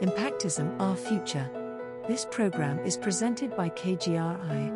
[0.00, 1.48] Impactism Our Future.
[2.08, 4.72] This program is presented by KGRI.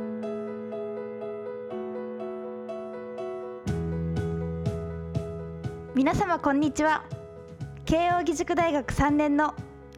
[5.97, 7.05] 皆様こんにちは
[7.87, 9.55] 慶應義塾大学3年の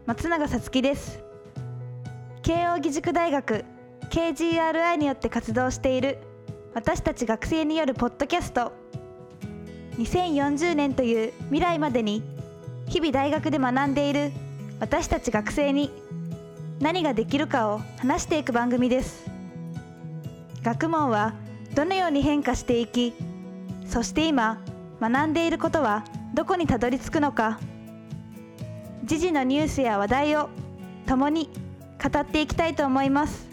[0.06, 1.22] 松永さつきです
[2.42, 3.66] 慶応義塾大学
[4.08, 6.16] KGRI によって活動している
[6.72, 8.72] 私たち学生によるポッドキャスト
[9.98, 12.22] 2040年という未来までに
[12.88, 14.32] 日々大学で学んでいる
[14.80, 15.90] 私たち学生に
[16.80, 19.30] 何ができるかを話していく番組です。
[20.62, 21.34] 学問は
[21.74, 23.14] どのように変化していき
[23.86, 24.60] そして今
[25.00, 27.60] 学んでいることはどこにたどり着くのか。
[29.04, 30.48] 時事のニュースや話題を
[31.06, 31.50] 共に
[32.02, 33.51] 語っていきたいと思います。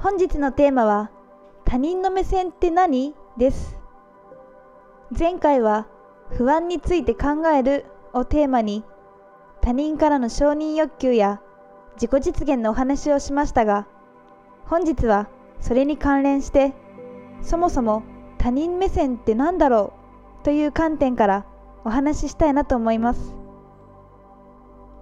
[0.00, 1.10] 本日のテーマは
[1.64, 3.16] 他人の目線って何？
[3.36, 3.76] です。
[5.16, 5.88] 前回は
[6.30, 8.84] 不安について考えるをテーマに
[9.60, 11.40] 他人からの承認欲求や
[12.00, 13.88] 自己実現のお話をしましたが
[14.66, 15.28] 本日は
[15.60, 16.74] それに関連して
[17.42, 18.04] そもそも
[18.38, 19.94] 他人目線って何だろ
[20.42, 21.44] うという観点から
[21.84, 23.34] お話ししたいなと思います。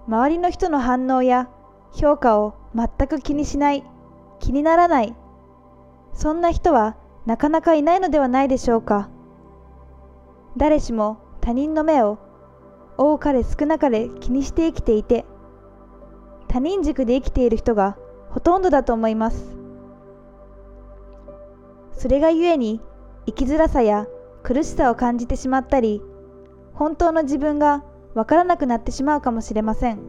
[0.07, 1.49] 周りの人の反応や
[1.93, 3.83] 評価を全く気にしない
[4.39, 5.15] 気にならない。
[6.13, 9.09] そんな人はなかなかいないのではないでしょうか。
[10.57, 12.17] 誰しも他人の目を
[12.97, 15.25] 多かれ少なかれ気にして生きていて
[16.47, 17.95] 他人軸で生きている人が
[18.31, 19.55] ほとんどだと思います。
[21.93, 22.81] それがゆえに
[23.25, 24.07] 生きづらさや
[24.43, 26.01] 苦しさを感じてしまったり
[26.73, 27.83] 本当の自分が
[28.13, 29.99] わからなくなってしまうかもしれません。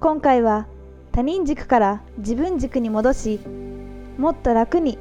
[0.00, 0.66] 今回は
[1.12, 3.40] 他人軸から自分軸に戻し
[4.16, 4.98] もっと楽に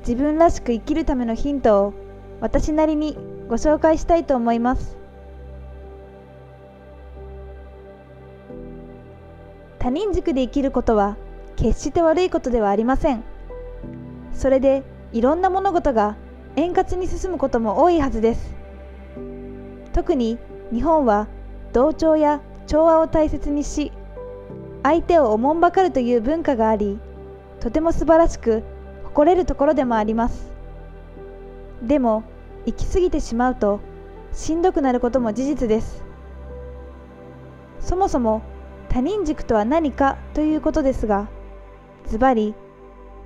[0.00, 1.94] 自分らしく生きるためのヒントを
[2.40, 3.18] 私なりに
[3.48, 4.96] ご紹介したいと思います。
[9.80, 11.16] 他人軸で生きることは
[11.56, 13.24] 決して悪いことではありません。
[14.32, 16.16] それでいろんな物事が
[16.54, 18.54] 円滑に進むことも多いはずです。
[19.92, 20.38] 特に
[20.72, 21.26] 日本は
[21.72, 23.92] 同調や調和を大切にし
[24.82, 26.98] 相手をおもんばかるという文化があり
[27.60, 28.62] とても素晴らしく
[29.04, 30.50] 誇れるところでもあります。
[31.82, 32.24] でも
[32.66, 33.80] 行き過ぎてしまうと
[34.32, 36.04] しんどくなることも事実です。
[37.80, 38.42] そもそも
[38.88, 41.28] 他人軸とは何かということですが
[42.06, 42.54] ズバリ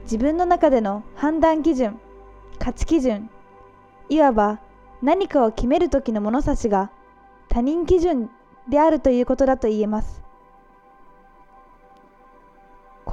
[0.04, 1.98] 自分の中での判断基準
[2.58, 3.30] 価値基準
[4.08, 4.60] いわば
[5.02, 6.90] 何かを決める時の物差しが
[7.48, 8.30] 他人基準
[8.68, 10.23] であるということだと言えます。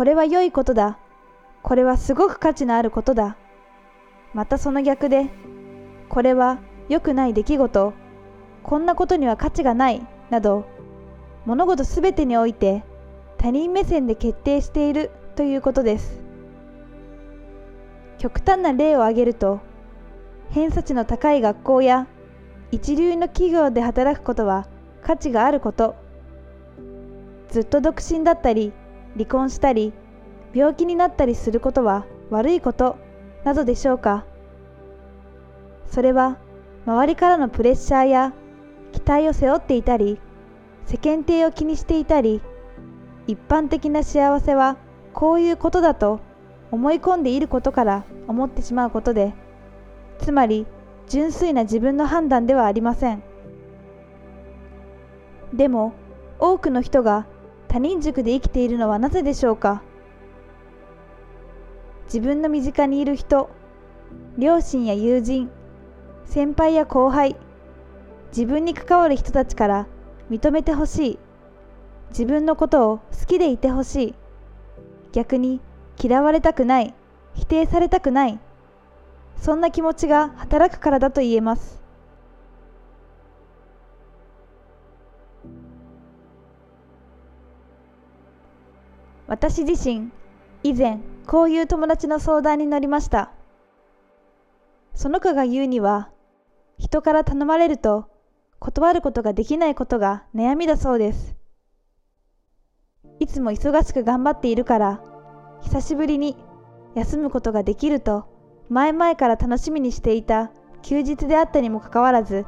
[0.02, 0.98] これは良いことだ。
[1.62, 3.38] これはすごく価値のあることだ。
[4.34, 5.30] またその逆で、
[6.10, 6.58] これは
[6.90, 7.94] 良くない出来事、
[8.64, 10.66] こんなことには価値がない、など、
[11.46, 12.84] 物事すべてにおいて
[13.38, 16.20] 他人目線で決定しているということです。
[18.18, 19.60] 極端な例を挙げると、
[20.50, 22.08] 偏差値の高い学校や
[22.72, 24.66] 一流の企業で働くことは
[25.04, 25.94] 価値があること、
[27.52, 28.74] ずっと独身だったり、
[29.14, 29.94] 離婚したり
[30.54, 32.98] 病気になったりすることは悪いこと
[33.44, 34.26] などでしょうか？
[35.88, 36.38] それは
[36.86, 38.34] 周りからのプレッシャーや
[38.92, 40.20] 期待を背負っていたり
[40.86, 42.42] 世間体を気にしていたり
[43.28, 44.78] 一般的な幸せは
[45.14, 46.20] こういうことだと
[46.72, 49.34] 思い込んでいることから思ってしまうことで
[50.20, 50.66] つまり
[51.08, 53.24] 純粋な自分の判断ではありません。
[55.54, 55.94] でも
[56.40, 57.28] 多くの人が
[57.72, 59.82] 他人軸で生きているのはなぜでしょうか？
[62.08, 63.50] 自分の身近にいる人
[64.38, 65.50] 両親や友人
[66.26, 67.38] 先輩や後輩
[68.36, 69.88] 自分に関わる人たちから
[70.30, 71.20] 認めてほしい
[72.10, 74.16] 自分のことを好きでいてほしい
[75.14, 75.62] 逆に
[75.98, 76.94] 嫌われたくない
[77.36, 78.40] 否定されたくない
[79.38, 81.81] そんな気持ちが働くからだと言えます。
[89.32, 90.12] 私自身
[90.62, 93.32] 以前こういう友達の相談に乗りました。
[94.94, 96.10] その子が言うには
[96.78, 98.10] 人から頼まれると
[98.60, 101.38] 断ることができないことが悩みだそうです。
[103.22, 105.02] いつも忙しく頑張っているから
[105.62, 106.36] 久しぶりに
[106.96, 108.28] 休むことができると
[108.68, 110.52] 前々から楽しみにしていた
[110.82, 112.46] 休日であったにもかかわらず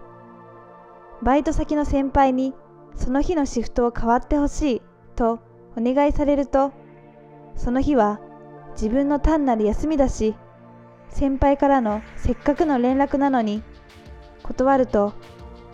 [1.22, 2.54] バイト先の先輩に
[2.98, 4.82] その日のシフトを変わってほしい
[5.16, 5.40] と
[5.76, 6.72] お願いされると
[7.56, 8.20] その日は
[8.74, 10.36] 自分の単なる休みだし
[11.10, 13.64] 先輩からのせっかくの連絡なのに
[14.42, 15.14] 断ると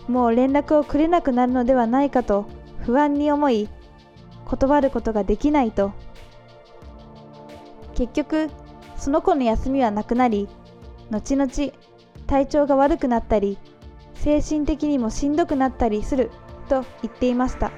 [0.08, 2.48] もう連絡をくれなくなるのではないかと
[2.80, 3.70] 不安に思い
[4.46, 5.94] 断ることができないと。
[8.00, 8.50] 結局
[8.96, 10.48] その子の休みはなくなり
[11.12, 11.52] 後々
[12.28, 13.58] 体調が悪くなったり
[14.14, 16.32] 精神的にもしんどくなったりする
[16.70, 17.72] と言っていました。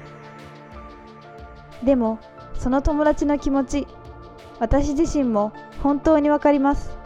[1.84, 2.18] でも
[2.54, 3.86] その友達の気持ち
[4.60, 5.52] 私自身も
[5.82, 6.96] 本当にわかります。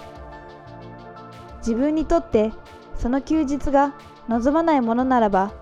[1.59, 2.53] 自分にとって
[2.97, 3.95] その休日が
[4.29, 5.53] 望まないものならば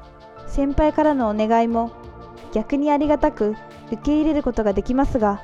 [0.47, 1.93] 先輩からのお願いも
[2.53, 3.55] 逆にありがたく
[3.87, 5.43] 受け入れることができますが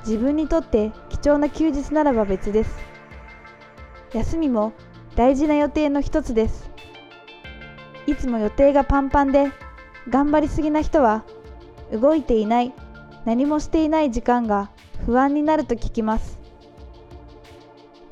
[0.00, 2.78] 自分にとって貴重な休日ならば別です。
[4.14, 4.72] 休みも
[5.16, 6.70] 大事な予定の一つです。
[8.06, 9.52] いつも予定がパンパンで
[10.08, 11.24] 頑張りすぎな人は
[11.92, 12.72] 動いていない。
[13.24, 14.70] 何もしていない時間が
[15.04, 16.38] 不安になると聞きます。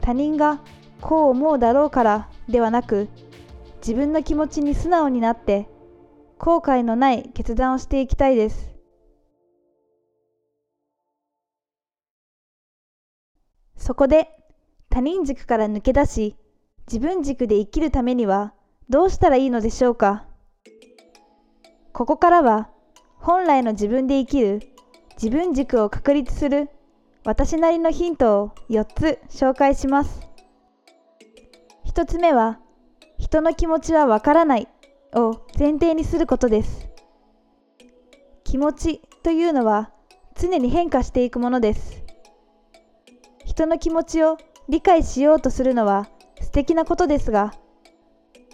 [0.00, 0.61] 他人が
[1.00, 3.08] こう思うだろうからではなく
[3.78, 5.69] 自分の気持ちに素直になって
[6.38, 8.75] 後悔のない決断をしていきたいです。
[13.76, 14.28] そこで
[14.90, 16.37] 他人軸から抜け出し
[16.87, 18.52] 自分軸で生きるためには
[18.88, 20.26] どうしたらいいのでしょうか。
[21.93, 22.70] ここからは
[23.18, 24.60] 本来の自分で生きる
[25.20, 26.68] 自分軸を確立する
[27.24, 30.20] 私なりのヒントを4つ紹介します。
[31.86, 32.60] 1つ目は
[33.18, 34.68] 人の気持ちはわからない
[35.14, 36.88] を前提にすることです。
[38.44, 39.90] 気持ちというのは
[40.34, 42.04] 常に変化していくものです。
[43.44, 44.36] 人の気持ちを
[44.68, 46.08] 理解しようとするのは
[46.40, 47.54] 素敵なことですが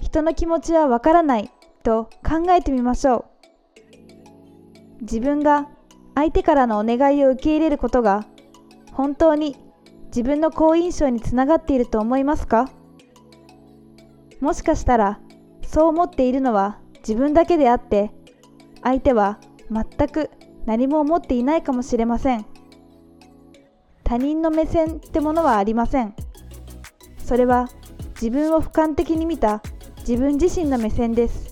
[0.01, 1.51] 人の気持ちはわからない
[1.83, 3.32] と考えてみましょう。
[5.03, 5.69] 自分が
[6.15, 8.25] 相手からのお願いを受け入れることが
[8.93, 9.57] 本当に
[10.07, 12.71] 自分の好印象につながっていると思いますか？
[14.41, 15.21] もしかしたら
[15.67, 18.11] そう思っているのは自分だけであって
[18.83, 19.39] 相手は
[19.71, 20.31] 全く
[20.67, 22.47] 何も思っていないかもしれません。
[24.05, 26.15] 他人の目線ってものはありません。
[27.19, 27.69] それは
[28.21, 29.63] 自分を俯瞰的に見た
[30.01, 31.52] 自分自身の目線です。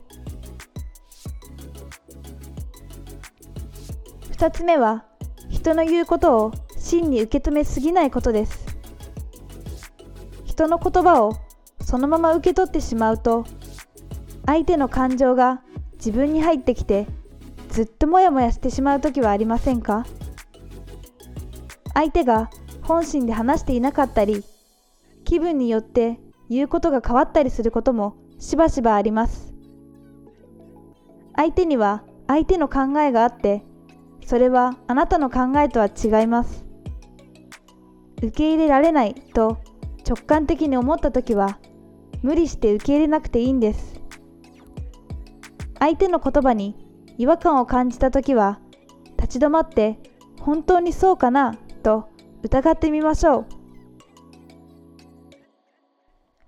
[4.40, 5.04] 2つ目は
[5.50, 8.64] 人の言うことを真に受け止めすぎないことです。
[10.46, 11.34] 人の言葉を
[11.82, 13.44] そのまま受け取ってしまうと
[14.46, 15.60] 相手の感情が
[15.96, 17.06] 自分に入ってきて
[17.68, 20.06] ずっとモヤモヤしてしまう時はありませんか？
[21.92, 22.48] 相手が
[22.80, 24.42] 本心で話していなかったり
[25.26, 29.52] 気分によって言うことが変わったりすることもしばしばあります。
[31.36, 33.68] 相手には相手の考えがあって
[34.26, 36.64] それはあなたの考えとは違います。
[38.22, 39.58] 受け入れられないと
[40.06, 41.58] 直感的に思った時は
[42.22, 44.00] 無理して受け入れなくていいんです。
[45.78, 46.76] 相手の言葉に
[47.16, 48.60] 違和感を感じた時は
[49.16, 49.98] 立ち止まって
[50.38, 52.08] 本当にそうかなと
[52.42, 53.46] 疑ってみましょ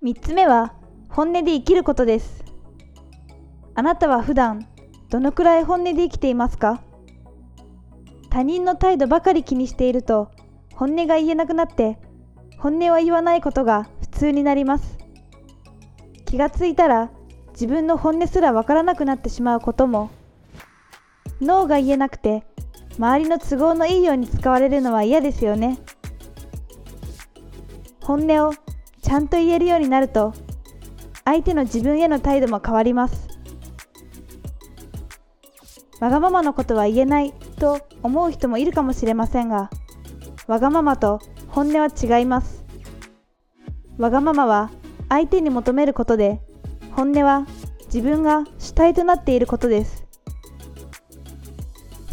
[0.02, 0.04] う。
[0.04, 0.74] 3つ目は
[1.08, 2.44] 本音で生きることです。
[3.74, 4.66] あなたは普段
[5.08, 6.82] どのくらい本音で生きていますか？
[8.32, 10.30] 他人の態度ばかり気にしていると
[10.74, 11.98] 本音が言えなくなって
[12.56, 14.96] 本音は言わないことが普通になります。
[16.24, 17.10] 気がついたら
[17.50, 20.10] 自分の本音すらわからなくなってしまうことも
[21.42, 22.42] 脳が言えなくて
[22.96, 25.78] 周りの都合のいいように使われるのは嫌ですよね。
[28.02, 28.54] 本音を
[29.02, 30.32] ちゃんと言えるようになると
[31.26, 33.28] 相手の自分への態度も変わります。
[36.00, 37.34] わがままのことは言えない。
[37.62, 39.70] と思う人もいるかもしれませんが
[40.48, 42.64] わがままと本音は違います。
[43.98, 44.72] わがままは
[45.08, 46.40] 相手に求めることで
[46.90, 47.46] 本音は
[47.84, 50.04] 自分が主体となっていることです。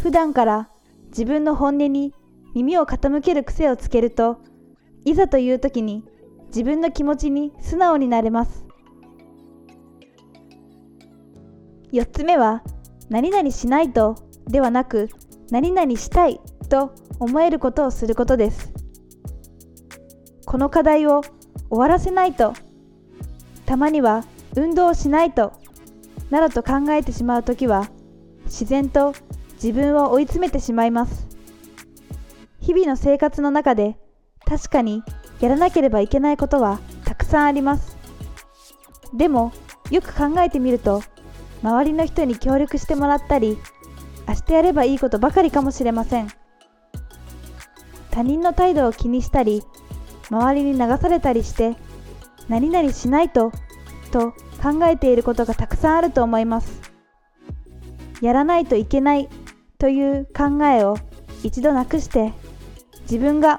[0.00, 0.70] 普段から
[1.08, 2.14] 自分の本音に
[2.54, 4.38] 耳を傾ける癖をつけると
[5.04, 6.04] いざという時に
[6.46, 8.64] 自分の気持ちに素直になれます。
[11.92, 12.62] 4つ目は
[13.08, 14.14] 何々しないと
[14.46, 15.08] ではなく
[15.50, 18.72] 何々したいと思えることをすることです。
[20.46, 21.22] この課題を
[21.68, 22.54] 終わらせないと
[23.66, 24.24] たまには
[24.56, 25.52] 運動をしないと
[26.30, 27.88] などと考えてしまう時は
[28.46, 29.14] 自然と
[29.54, 31.28] 自分を追い詰めてしまいます。
[32.60, 33.96] 日々の生活の中で
[34.44, 35.02] 確かに
[35.40, 37.96] やらなければいけないことはたくさんあります。
[39.14, 39.52] でも
[39.90, 41.02] よく考えてみると
[41.62, 43.58] 周りの人に協力してもらったり
[44.30, 46.28] 明日やればいいことばかりかもしれません。
[48.12, 49.64] 他人の態度を気にしたり
[50.30, 51.76] 周りに流されたりして
[52.48, 53.50] 何々しないと
[54.12, 54.30] と
[54.62, 56.80] 考えていることがたくさんあると思います。
[58.20, 59.28] やらないといけない
[59.78, 60.96] という考えを
[61.42, 62.32] 一度なくして
[63.02, 63.58] 自分が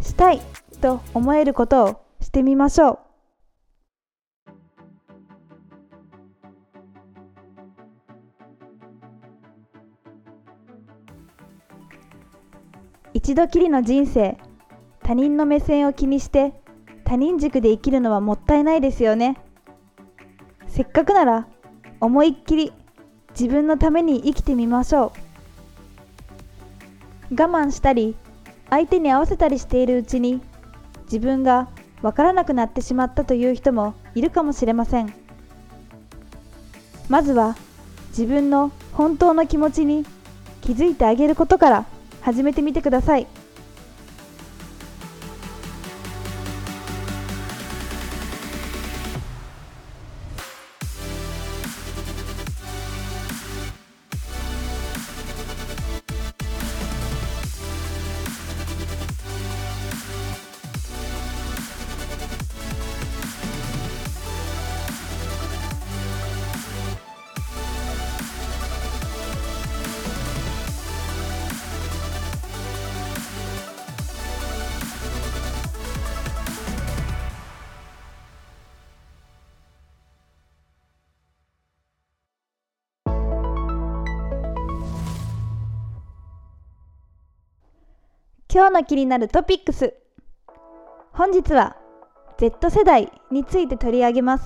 [0.00, 0.40] したい
[0.80, 2.98] と思えることをしてみましょう。
[13.30, 14.36] 一度きりの人生
[15.04, 16.52] 他人の目線を気にして
[17.04, 19.36] 他人軸で生きるのはもったいないですよね。
[20.66, 21.46] せっかくなら
[22.00, 22.72] 思いっきり
[23.38, 25.12] 自分のために生きてみましょ
[27.30, 27.34] う。
[27.40, 28.16] 我慢したり
[28.68, 30.40] 相手に合わせたりしているうちに
[31.04, 31.68] 自分が
[32.02, 35.14] わからなくなってしまったという人もいるかもしれません。
[37.08, 37.54] まずは
[38.08, 40.04] 自分の本当の気持ちに
[40.62, 41.99] 気づいてあげることから。
[42.20, 43.26] 始めてみてください。
[88.52, 89.94] 今日の気になるトピックス。
[91.12, 91.76] 本日は
[92.36, 94.44] Z 世代について取り上げます。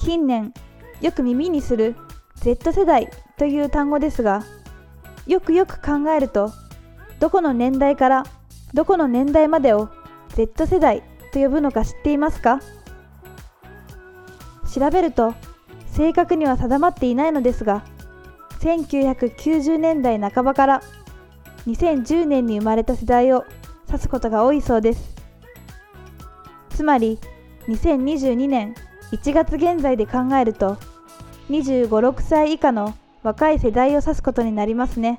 [0.00, 0.52] 近年
[1.00, 1.94] よく耳にする
[2.34, 3.08] Z 世代
[3.38, 4.42] という単語ですが
[5.28, 6.50] よくよく考えると
[7.20, 8.24] どこの年代から
[8.74, 9.88] どこの年代までを
[10.30, 12.58] Z 世代と呼ぶのか知っていますか？
[14.74, 15.32] 調べると
[15.92, 17.84] 正確には定まっていないのですが
[18.58, 20.82] 1990年代半ばから
[21.66, 23.44] 2010年に生まれた世代を
[23.86, 25.14] 指すことが多いそうです。
[26.70, 27.18] つまり
[27.68, 28.74] 2022年
[29.12, 30.78] 1月現在で考えると
[31.50, 35.18] 2 5 6歳以下の若い世代を指すことになりますね。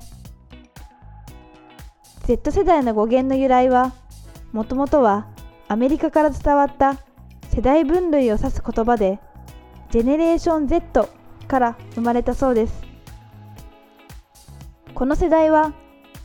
[2.26, 3.92] Z 世代の語源の由来は
[4.52, 5.26] もともとは
[5.68, 6.96] アメリカから伝わった
[7.54, 9.20] 世代分類を指す言葉で
[9.90, 11.08] ジェネレーション Z
[11.46, 12.82] から生まれたそうです。
[14.94, 15.72] この世代は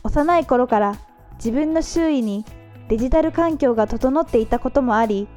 [0.02, 0.96] 幼い頃から
[1.36, 2.44] 自分の周囲に
[2.88, 5.28] デジタル環境が整っていたこともあり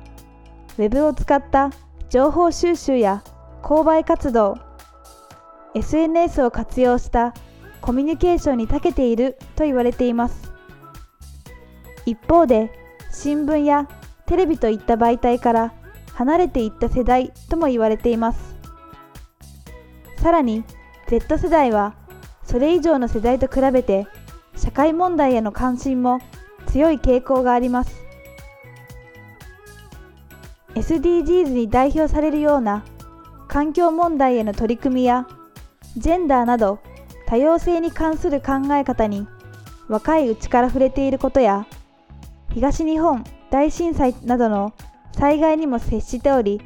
[0.77, 1.71] Web を使った
[2.09, 3.23] 情報収集や
[3.61, 4.57] 購買活動
[5.75, 7.33] SNS を活用した
[7.81, 10.53] コミュニケーションに長けていると言われています。
[12.05, 12.71] 一方で
[13.11, 13.87] 新聞や
[14.25, 15.73] テレビといった媒体から
[16.13, 18.55] 離れていった世代とも言われています。
[20.17, 20.63] さらに
[21.07, 21.95] Z 世代は
[22.43, 24.07] それ以上の世代と比べて
[24.55, 26.19] 社会問題への関心も
[26.67, 28.03] 強い傾向があります。
[30.75, 32.83] SDGs に代表されるような
[33.47, 35.27] 環境問題への取り組みや
[35.95, 36.79] ジェンダーなど
[37.27, 39.27] 多様性に関する考え方に
[39.87, 41.67] 若いうちから触れていることや
[42.51, 44.73] 東日本大震災などの
[45.11, 46.61] 災害にも接しており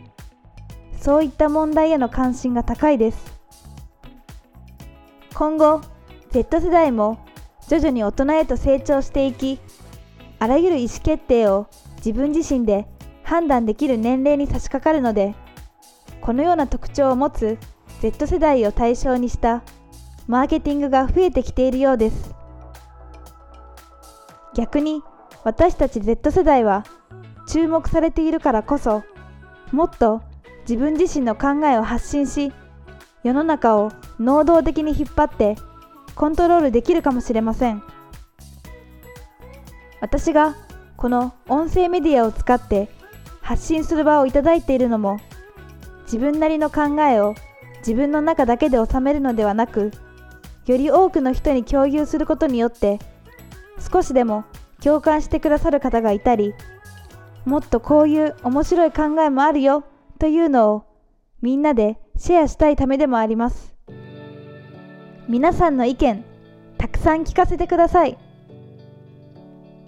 [1.02, 3.38] そういった問題への関心が高いです。
[5.34, 5.82] 今後
[6.32, 7.20] Z 世代も
[7.68, 9.60] 徐々に大人へと成長していき
[10.40, 12.88] あらゆる意思決定を自分自身で
[13.24, 15.36] 判断できる年齢に差し掛かるので
[16.22, 17.58] このような特徴を持つ
[18.02, 19.64] Z 世代を対象にした
[20.28, 22.36] マーケティングが増えてきているようです。
[24.54, 25.02] 逆に
[25.44, 26.84] 私たち Z 世代は
[27.48, 29.04] 注目されているからこそ
[29.72, 30.22] もっと
[30.62, 32.52] 自分自身の考えを発信し
[33.24, 35.56] 世の中を能動的に引っ張って
[36.18, 37.84] コントロールできるかもしれません。
[40.02, 40.56] 私が
[40.96, 42.90] この音声メディアを使って
[43.42, 45.20] 発信する場をいただいているのも
[46.04, 47.36] 自分なりの考えを
[47.80, 49.92] 自分の中だけで収めるのではなく
[50.66, 53.00] より多くの人に共有することによって
[53.92, 54.44] 少しでも
[54.84, 56.54] 共感してくださる方がいたり
[57.46, 59.84] もっとこういう面白い考えもあるよ
[60.20, 60.84] というのを
[61.42, 63.77] みんなでシェアしたいためでもあります。
[65.30, 66.24] 皆さんの意見
[66.78, 68.18] たくさん聞かせてください。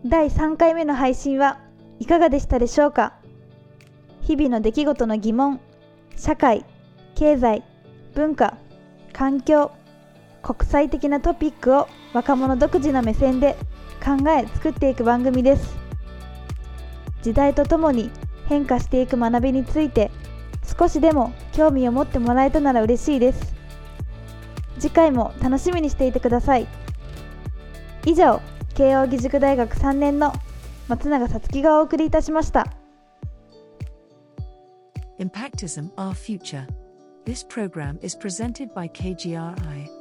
[0.06, 1.60] 第3回目の配信は
[2.00, 3.14] いかがでしたでしょうか？
[4.22, 5.62] 日々の出来事の疑問
[6.18, 6.66] 社会
[7.16, 7.64] 経済
[8.16, 8.58] 文化
[9.14, 9.72] 環境
[10.44, 13.56] 国際的なトピックを若者独自の目線で
[14.04, 15.78] 考え作っていく番組です。
[17.22, 18.12] 時代とともに
[18.50, 20.12] 変化していく学びについて
[20.78, 23.59] 少しでも興味を持ってもらえたなら嬉しいです。
[24.80, 26.68] 次回も楽しみにしていてください
[28.06, 28.42] 以上
[28.76, 30.34] 慶應義塾大学3年の
[30.88, 32.74] 松永さつきがお送りいたしました
[35.20, 36.66] Impactism Our Future.
[37.26, 39.99] This program is presented by KGRI.